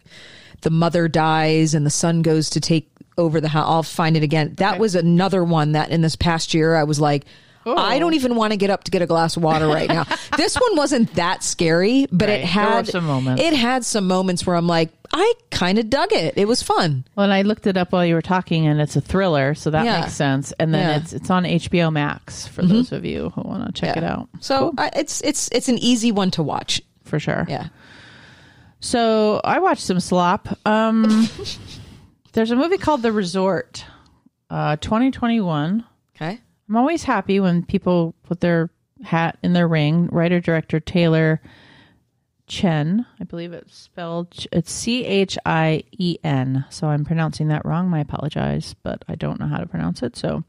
[0.62, 3.68] the mother dies and the son goes to take over the house.
[3.68, 4.54] I'll find it again.
[4.56, 7.24] That was another one that in this past year I was like.
[7.66, 7.76] Oh.
[7.76, 10.04] I don't even want to get up to get a glass of water right now.
[10.36, 12.40] this one wasn't that scary, but Right.
[12.40, 13.42] it had some moments.
[13.42, 16.34] It had some moments where I'm like, I kind of dug it.
[16.36, 17.04] It was fun.
[17.16, 19.70] Well, and I looked it up while you were talking, and it's a thriller, so
[19.70, 20.00] that Yeah.
[20.00, 20.52] makes sense.
[20.58, 20.94] And then Yeah.
[20.96, 21.04] Mm-hmm.
[21.04, 24.28] it's it's on HBO Max for those of you who want to check it out.
[24.40, 26.82] So I, it's it's it's an easy one to watch.
[27.04, 27.46] for sure.
[27.48, 27.68] Yeah.
[28.80, 30.48] So I watched some slop.
[30.66, 31.28] Um,
[32.32, 33.84] there's a movie called The Resort,
[34.50, 35.84] uh, 2021.
[36.16, 36.40] Okay.
[36.68, 38.70] I'm always happy when people put their
[39.02, 40.08] hat in their ring.
[40.10, 41.40] Writer director Taylor
[42.46, 46.66] Chen, I believe it's spelled it's C H I E N.
[46.68, 47.92] So I'm pronouncing that wrong.
[47.94, 50.14] I apologize, but I don't know how to pronounce it.
[50.14, 50.44] So,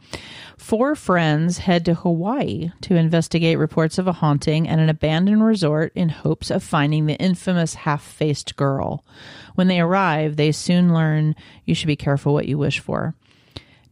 [0.58, 5.94] four friends head to Hawaii to investigate reports of a haunting at an abandoned resort
[5.96, 9.06] in hopes of finding the infamous half-faced girl.
[9.56, 13.16] When they arrive, they soon learn you should be careful what you wish for.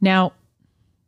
[0.01, 0.33] Now,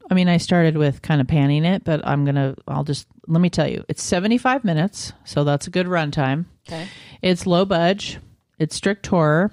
[0.09, 3.07] I mean, I started with kind of panning it, but I'm going to, I'll just,
[3.27, 5.13] let me tell you, it's 75 minutes.
[5.23, 6.45] So that's a good runtime.
[6.67, 6.87] Okay.
[7.21, 8.19] It's low budge,
[8.59, 9.51] it's strict horror,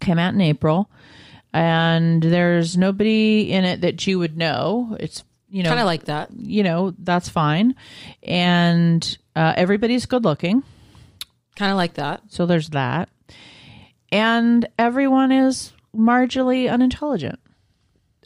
[0.00, 0.90] came out in April,
[1.52, 4.96] and there's nobody in it that you would know.
[5.00, 6.30] It's, you know, Kind of like that.
[6.36, 7.76] you know, that's fine.
[8.22, 10.62] And uh, everybody's good looking.
[11.56, 12.22] Kind of like that.
[12.28, 13.08] So there's that.
[14.10, 17.38] And everyone is marginally unintelligent.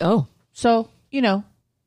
[0.01, 0.27] Oh,
[0.59, 1.45] So, you know,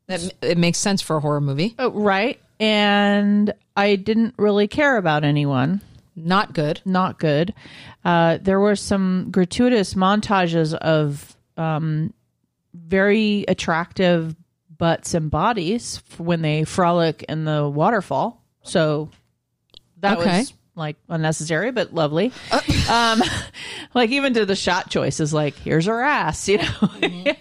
[0.07, 1.75] that it makes sense for a horror movie.
[1.77, 2.39] Uh, right.
[2.57, 5.81] And I didn't really care about anyone.
[6.15, 6.79] Not good.
[6.85, 7.53] Not good.
[8.05, 12.13] Uh, there were some gratuitous montages of um,
[12.73, 14.37] very attractive
[14.77, 18.41] butts and bodies f- when they frolic in the waterfall.
[18.63, 19.09] So
[19.99, 20.39] that Okay.
[20.39, 22.31] was like unnecessary, but lovely.
[22.89, 23.21] um,
[23.93, 26.89] like even to the shot choices, like here's her ass, you know.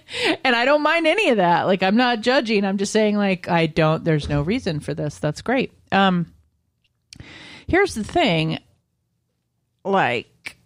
[0.45, 1.65] and I don't mind any of that.
[1.65, 2.65] Like I'm not judging.
[2.65, 4.05] I'm just saying like I don't.
[4.05, 5.19] There's no reason for this.
[5.19, 5.73] That's great.
[5.91, 6.33] Um,
[7.67, 8.59] here's the thing.
[9.85, 10.59] Like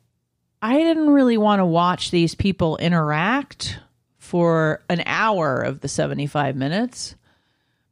[0.60, 3.78] I didn't really want to watch these people interact
[4.18, 7.14] for an hour of the 75 minutes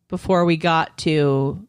[0.09, 1.67] before we got to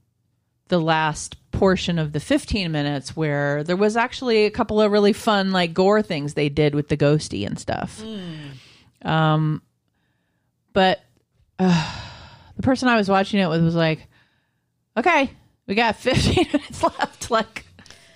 [0.69, 5.13] the last portion of the 15 minutes where there was actually a couple of really
[5.13, 8.03] fun like gore things they did with the ghosty and stuff
[9.03, 9.61] um
[10.73, 11.01] but
[11.59, 12.01] uh,
[12.57, 14.07] the person i was watching it with was like
[14.97, 15.29] okay
[15.67, 17.65] we got 15 minutes left like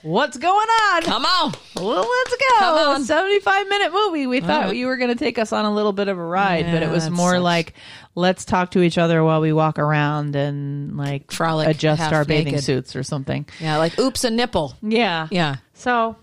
[0.02, 1.54] what's going on Come on.
[1.76, 2.60] well, let's go.
[2.60, 3.04] Come on.
[3.04, 4.26] 75 minute movie.
[4.26, 4.76] We thought right.
[4.76, 6.90] you were going to take us on a little bit of a ride, but it
[6.90, 7.44] was more sucks.
[7.44, 7.74] like,
[8.18, 12.54] let's talk to each other while we walk around and like Frolic adjust our bathing
[12.54, 12.64] naked.
[12.64, 13.46] suits or something.
[13.60, 14.74] Yeah, like oops, a nipple.
[14.82, 15.28] Yeah.
[15.30, 15.58] Yeah.
[15.76, 16.16] So,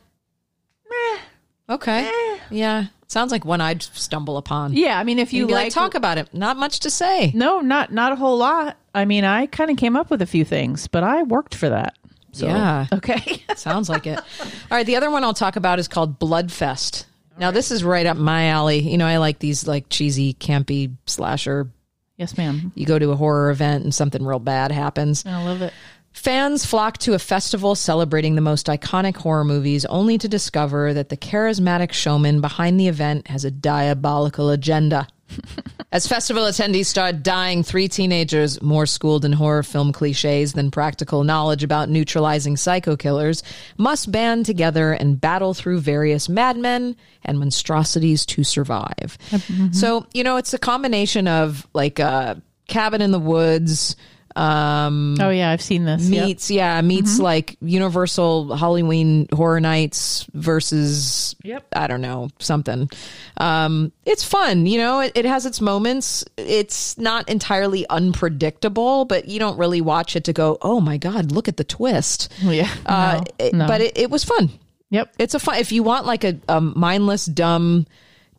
[0.90, 1.74] meh.
[1.76, 2.10] Okay.
[2.50, 2.86] Yeah.
[3.06, 4.72] Sounds like one I'd stumble upon.
[4.72, 6.34] yeah, I mean, if you like, like, talk about it.
[6.34, 7.30] Not much to say.
[7.34, 8.76] no, not, not a whole lot.
[8.92, 11.68] I mean, I kind of came up with a few things, but I worked for
[11.68, 11.96] that.
[12.32, 12.86] So, Yeah.
[12.92, 13.44] Okay.
[13.54, 14.18] Sounds like it.
[14.18, 17.04] All right, the other one I'll talk about is called Bloodfest.
[17.38, 18.78] Now this is right up my alley.
[18.80, 21.70] You know, I like these like cheesy, campy slasher.
[22.16, 22.72] Yes, ma'am.
[22.74, 25.24] You go to a horror event and something real bad happens.
[25.26, 25.72] I love it.
[26.12, 31.08] Fans flock to a festival celebrating the most iconic horror movies, only to discover that
[31.08, 35.08] the charismatic showman behind the event has a diabolical agenda.
[35.94, 41.22] As festival attendees start dying, three teenagers, more schooled in horror film cliches than practical
[41.22, 43.44] knowledge about neutralizing psycho killers,
[43.78, 49.16] must band together and battle through various madmen and monstrosities to survive.
[49.30, 49.70] Mm-hmm.
[49.70, 53.94] So, you know, it's a combination of like a cabin in the woods,
[54.36, 56.08] um, Oh, yeah, I've seen this.
[56.08, 56.26] Yep.
[56.26, 61.66] meets yeah meets like universal halloween horror nights versus Yep.
[61.76, 62.88] i don't know something
[63.36, 69.28] um it's fun you know it, it has its moments it's not entirely unpredictable but
[69.28, 72.68] you don't really watch it to go oh my god look at the twist Yeah.
[72.86, 73.66] uh No, it- no.
[73.66, 74.50] but it, it was fun
[74.90, 75.14] Yep.
[75.18, 77.86] it's a fun if you want like a, a mindless dumb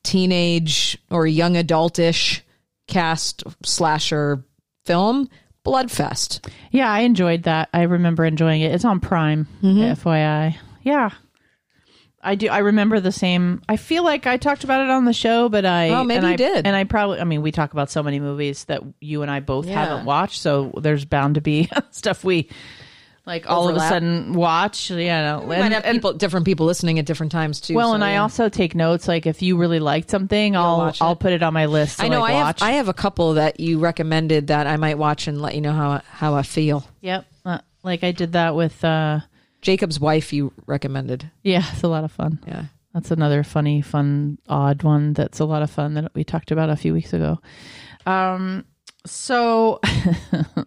[0.03, 2.41] teenage or young adultish
[2.87, 4.43] cast slasher
[4.85, 5.27] film
[5.65, 7.69] bloodfest Yeah, I enjoyed that.
[7.73, 8.71] I remember enjoying it.
[8.73, 10.07] It's on Prime, Mm-hmm.
[10.07, 10.55] FYI.
[10.83, 11.09] Yeah.
[12.21, 12.47] I do.
[12.47, 13.61] I remember the same.
[13.69, 16.25] I feel like I talked about it on the show, but I Oh, maybe and
[16.27, 16.65] you I, did.
[16.65, 17.19] And I probably.
[17.19, 19.73] I mean, we talk about so many movies that you and I both Yeah.
[19.85, 22.49] haven't watched, so there's bound to be stuff we
[23.25, 24.89] like all of a sudden watch.
[24.91, 27.73] Yeah, no, have people, different people listening at different times too.
[27.73, 28.21] Well, so, and I yeah.
[28.21, 29.07] also take notes.
[29.07, 31.03] Like if you really liked something, I'll watch it.
[31.03, 31.99] I'll put it on my list.
[31.99, 32.57] To I know like I have.
[32.61, 35.73] I have a couple that you recommended that I might watch and let you know
[35.73, 36.87] how how I feel.
[37.01, 37.25] Yep.
[37.45, 38.83] Uh, like I did that with.
[38.83, 39.19] uh
[39.65, 41.31] Jakob's wife you recommended.
[41.41, 42.39] Yeah, it's a lot of fun.
[42.47, 42.65] Yeah.
[42.93, 45.13] That's another funny, fun, odd one.
[45.13, 47.39] That's a lot of fun that we talked about a few weeks ago.
[48.05, 48.63] Um,
[49.07, 49.81] so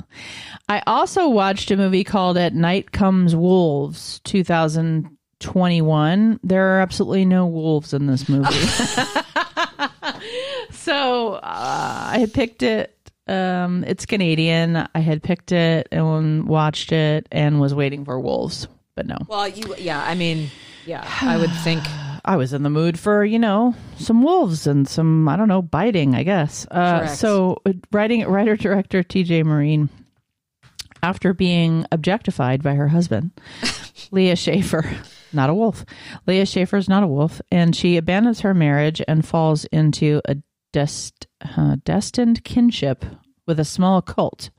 [0.71, 6.41] I also watched a movie called At Night Comes Wolves 2021.
[6.43, 8.53] There are absolutely no wolves in this movie.
[10.71, 12.95] so uh, I had picked it.
[13.27, 14.87] Um, it's Canadian.
[14.95, 19.17] I had picked it and watched it and was waiting for wolves, but no.
[19.27, 20.51] Well, you yeah, I mean,
[20.85, 21.83] yeah, I would think
[22.27, 25.63] I was in the mood for, you know, some wolves and some, I don't know,
[25.63, 26.67] biting, I guess.
[26.71, 29.89] Uh, so, uh, writing writer director TJ Marine,
[31.03, 33.31] after being objectified by her husband,
[34.11, 34.91] Leah Schaefer,
[35.33, 35.85] not a wolf.
[36.27, 40.37] Leah Schaefer is not a wolf, and she abandons her marriage and falls into a
[40.73, 43.05] dest, uh, destined kinship
[43.47, 44.51] with a small cult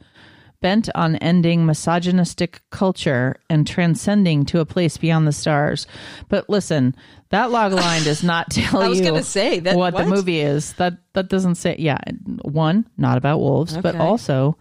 [0.62, 5.88] bent on ending misogynistic culture and transcending to a place beyond the stars.
[6.28, 6.96] But listen,
[7.30, 10.04] that log line does not tell I was you gonna say, that- what, what?
[10.04, 10.74] the movie is.
[10.74, 11.76] That that doesn't say.
[11.80, 11.98] Yeah,
[12.42, 14.58] one, not about wolves, but also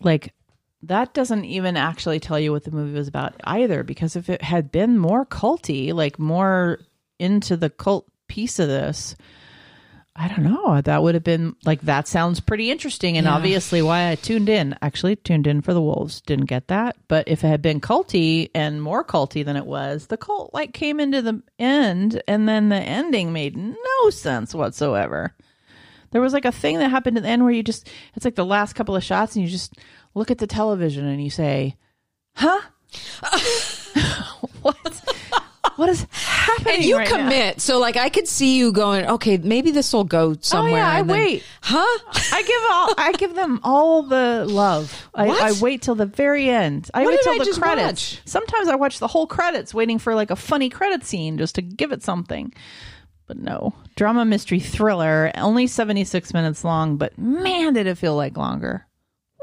[0.00, 0.34] like
[0.82, 3.82] that doesn't even actually tell you what the movie was about either.
[3.82, 6.78] Because if it had been more culty, like more
[7.18, 9.16] into the cult piece of this.
[10.18, 10.80] I don't know.
[10.80, 13.34] That would have been like that sounds pretty interesting and Yeah.
[13.34, 14.74] obviously why I tuned in.
[14.80, 16.22] Actually tuned in for the wolves.
[16.22, 16.96] Didn't get that.
[17.06, 20.72] But if it had been culty and more culty than it was, the cult like
[20.72, 25.34] came into the end and then the ending made no sense whatsoever.
[26.12, 28.36] There was like a thing that happened at the end where you just it's like
[28.36, 29.74] the last couple of shots and you just
[30.16, 31.76] look at the television and you say,
[32.34, 32.60] "Huh?
[34.62, 35.02] what?
[35.76, 37.60] What is happening?" and you right now?" commit.
[37.60, 40.72] So like I could see you going, okay, maybe this will go somewhere.
[40.72, 41.42] Oh, yeah, I then- wait.
[41.60, 41.98] Huh?
[42.32, 45.08] I give all I give them all the love.
[45.14, 45.42] I, What?
[45.42, 46.90] I wait till the very end.
[46.94, 48.14] I What wait till I the just credits.
[48.16, 48.22] watch?
[48.24, 51.62] Sometimes I watch the whole credits, waiting for like a funny credit scene just to
[51.62, 52.52] give it something.
[53.26, 56.96] But no, drama mystery thriller, only seventy six minutes long.
[56.96, 58.85] But man, did it feel like longer.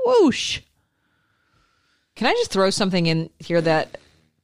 [0.05, 0.59] Whoosh!
[2.15, 3.97] Can I just throw something in here that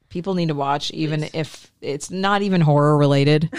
[0.09, 3.49] people need to watch, even if it's not even horror related?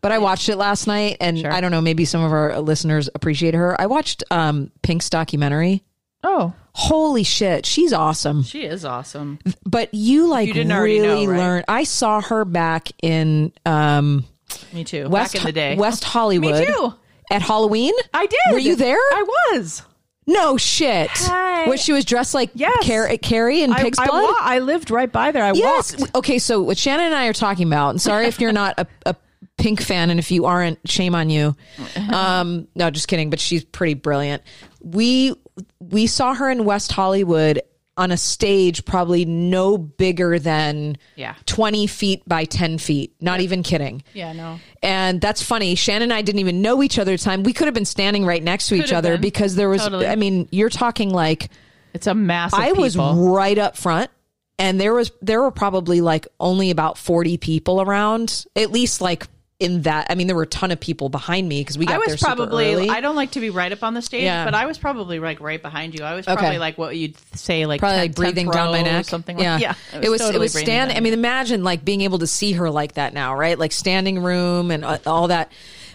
[0.00, 1.52] but I watched it last night, and Sure.
[1.52, 3.78] I don't know, maybe some of our listeners appreciate her.
[3.80, 5.82] I watched um, Pink's documentary.
[6.24, 8.42] Oh, Holy shit, she's awesome.
[8.44, 9.38] she is awesome.
[9.66, 11.38] But you like You really know, right?
[11.38, 11.64] learn.
[11.68, 14.24] I saw her back in um,
[14.72, 15.08] Me too.
[15.10, 16.66] West Back in the day, West Hollywood.
[16.66, 16.94] too.
[17.30, 17.92] At Halloween?
[18.14, 18.38] I did.
[18.52, 18.96] Were you there?
[18.96, 19.82] I was.
[20.26, 21.10] No shit.
[21.12, 21.66] Hi.
[21.66, 22.86] Where she was dressed like Yes.
[22.86, 24.22] Car- Carrie in I, Pig's I, Blood?
[24.22, 25.44] wa- I lived right by there.
[25.44, 25.96] I Yes.
[25.98, 26.14] walked.
[26.14, 28.86] Okay, so what Shannon and I are talking about, and sorry if you're not a,
[29.06, 29.16] a
[29.58, 31.56] Pink fan, and if you aren't, shame on you.
[32.12, 33.30] Um, no, just kidding.
[33.30, 34.42] But she's pretty brilliant.
[34.80, 35.34] We
[35.80, 37.60] we saw her in West Hollywood
[37.96, 41.34] on a stage, probably no bigger than Yeah.
[41.46, 43.14] twenty feet by ten feet.
[43.20, 44.02] Not even kidding.
[44.14, 44.58] Yeah, no.
[44.82, 45.74] And that's funny.
[45.74, 47.42] Shannon and I didn't even know each other at the time.
[47.42, 49.20] We could have been standing right next to each other been.
[49.20, 49.82] because there was.
[49.82, 50.06] Totally.
[50.06, 51.50] I mean, you're talking like
[51.92, 52.58] It's a massive.
[52.58, 54.10] I was right up front
[54.58, 59.26] and there was there were probably like only about 40 people around at least like
[59.62, 61.94] in that I mean there were a ton of people behind me because we got
[61.94, 62.88] I was probably.
[62.88, 64.44] I don't like to be right up on the stage, Yeah.
[64.44, 66.04] but I was probably like right behind you.
[66.04, 66.36] I was Okay.
[66.36, 69.38] probably like what you'd say, like probably 10th like breathing down my neck or something
[69.38, 69.54] yeah.
[69.54, 69.74] like yeah.
[70.00, 72.52] it was it totally was breathing stand I mean imagine like being able to see
[72.52, 75.52] her like that now right like standing room and uh, all that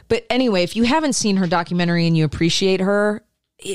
[0.08, 3.23] but anyway if you haven't seen her documentary and you appreciate her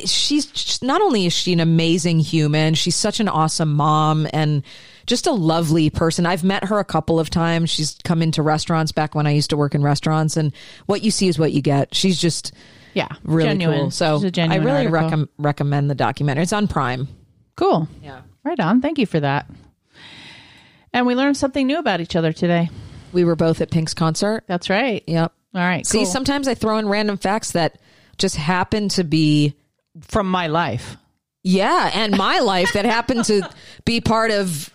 [0.05, 4.63] she's just, not only is she an amazing human she's such an awesome mom and
[5.07, 8.93] just a lovely person i've met her a couple of times she's come into restaurants
[8.93, 10.53] back when i used to work in restaurants and
[10.87, 12.53] what you see is what you get she's just
[12.95, 13.79] yeah, really genuine.
[13.81, 17.09] cool so i really recommend recommend the documentary it's on prime
[17.57, 17.87] Cool.
[18.03, 18.81] yeah Right on.
[18.81, 19.49] Thank you for that.
[20.93, 22.71] And we learned something new about each other today.
[23.13, 25.03] we were both at pink's concert That's right.
[25.07, 25.87] yep All right.
[25.87, 26.07] See, cool.
[26.07, 27.79] sometimes I throw in random facts that
[28.19, 29.55] just happen to be,
[30.01, 30.97] from my life,
[31.43, 33.49] yeah, and my life that happened to
[33.85, 34.71] be part of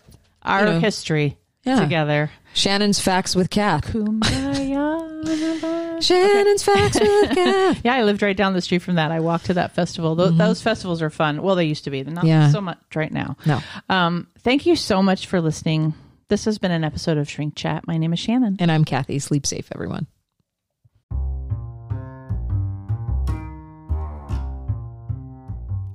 [0.47, 0.79] our know.
[0.79, 1.79] history Yeah.
[1.79, 2.31] together.
[2.53, 3.85] Shannon's facts with Kath.
[3.91, 6.01] Kumbaya.
[6.01, 7.81] Shannon's facts with Kath.
[7.83, 9.11] Yeah, I lived right down the street from that.
[9.11, 10.15] I walked to that festival.
[10.15, 11.41] Those, those festivals are fun.
[11.41, 12.03] Well, they used to be.
[12.03, 12.27] They're not Mm-hmm.
[12.29, 12.49] Yeah.
[12.51, 13.35] so much right now.
[13.45, 13.59] No.
[13.89, 15.93] Um, thank you so much for listening
[16.29, 17.85] This has been an episode of Shrink Chat.
[17.87, 18.57] My name is Shannon.
[18.59, 19.19] And I'm Kathy.
[19.19, 20.07] Sleep safe, everyone.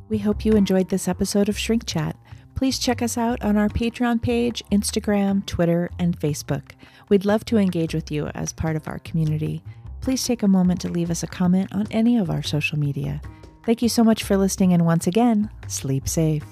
[0.09, 2.17] We hope you enjoyed this episode of Shrink Chat.
[2.55, 6.73] Please check us out on our Patreon page, Instagram, Twitter, and Facebook.
[7.09, 9.63] We'd love to engage with you as part of our community.
[10.01, 13.21] Please take a moment to leave us a comment on any of our social media.
[13.65, 16.45] Thank you so much for listening, and once again, sleep safe.